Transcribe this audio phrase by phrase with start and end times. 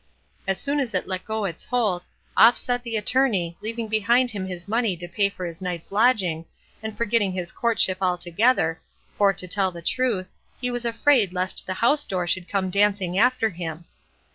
[0.47, 2.05] As soon as it let go its hold,
[2.35, 6.45] off set the Attorney, leaving behind him his money to pay for his night's lodging,
[6.81, 8.81] and forgetting his courtship altogether,
[9.15, 13.15] for to tell the truth, he was afraid lest the house door should come dancing
[13.19, 13.85] after him.